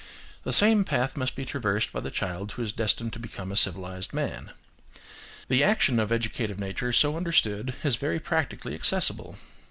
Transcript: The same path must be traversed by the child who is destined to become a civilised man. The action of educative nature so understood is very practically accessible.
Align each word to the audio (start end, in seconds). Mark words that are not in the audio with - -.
The 0.45 0.51
same 0.51 0.83
path 0.83 1.15
must 1.15 1.35
be 1.35 1.45
traversed 1.45 1.91
by 1.93 1.99
the 1.99 2.09
child 2.09 2.51
who 2.53 2.63
is 2.63 2.73
destined 2.73 3.13
to 3.13 3.19
become 3.19 3.51
a 3.51 3.55
civilised 3.55 4.13
man. 4.15 4.49
The 5.47 5.63
action 5.63 5.99
of 5.99 6.11
educative 6.11 6.57
nature 6.57 6.91
so 6.91 7.15
understood 7.15 7.75
is 7.83 7.97
very 7.97 8.19
practically 8.19 8.73
accessible. 8.73 9.35